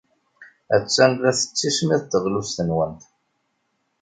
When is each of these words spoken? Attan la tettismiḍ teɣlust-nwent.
Attan 0.75 1.11
la 1.21 1.31
tettismiḍ 1.39 2.01
teɣlust-nwent. 2.05 3.03